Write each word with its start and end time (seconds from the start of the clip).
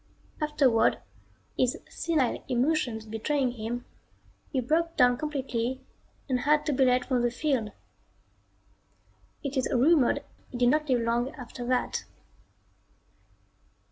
Afterward, 0.41 0.97
his 1.55 1.77
senile 1.87 2.43
emotions 2.49 3.05
betraying 3.05 3.51
him, 3.51 3.85
he 4.51 4.59
broke 4.59 4.97
down 4.97 5.15
completely 5.15 5.79
and 6.27 6.39
had 6.39 6.65
to 6.65 6.73
be 6.73 6.83
led 6.85 7.05
from 7.05 7.21
the 7.21 7.29
field. 7.29 7.69
It 9.43 9.55
is 9.57 9.69
rumored 9.71 10.23
he 10.49 10.57
did 10.57 10.69
not 10.69 10.89
live 10.89 11.01
long 11.03 11.29
after 11.35 11.63
that. 11.67 12.05